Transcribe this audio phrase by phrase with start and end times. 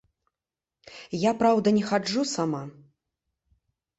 [1.23, 2.61] Я, праўда, не хаджу сама.